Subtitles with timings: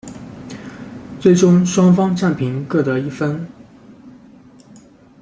[1.19, 3.47] 最终双方战平各得一分。